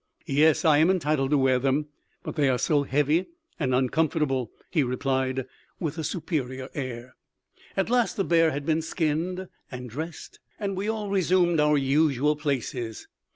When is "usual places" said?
11.77-13.07